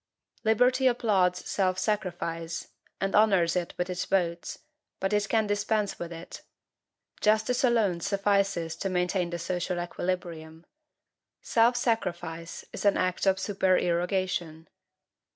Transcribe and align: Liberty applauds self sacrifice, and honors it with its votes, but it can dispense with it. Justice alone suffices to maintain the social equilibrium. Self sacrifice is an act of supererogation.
Liberty 0.43 0.87
applauds 0.87 1.47
self 1.47 1.77
sacrifice, 1.77 2.69
and 2.99 3.13
honors 3.13 3.55
it 3.55 3.75
with 3.77 3.87
its 3.87 4.05
votes, 4.05 4.57
but 4.99 5.13
it 5.13 5.29
can 5.29 5.45
dispense 5.45 5.99
with 5.99 6.11
it. 6.11 6.41
Justice 7.21 7.63
alone 7.63 7.99
suffices 8.01 8.75
to 8.77 8.89
maintain 8.89 9.29
the 9.29 9.37
social 9.37 9.79
equilibrium. 9.79 10.65
Self 11.43 11.75
sacrifice 11.75 12.65
is 12.73 12.83
an 12.83 12.97
act 12.97 13.27
of 13.27 13.37
supererogation. 13.39 14.69